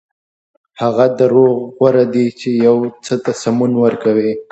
هغه 0.81 1.05
دروغ 1.19 1.55
غوره 1.77 2.05
دي 2.13 2.27
چې 2.39 2.49
یو 2.65 2.77
څه 3.05 3.13
ته 3.23 3.31
سمون 3.41 3.71
ورکوي. 3.83 4.31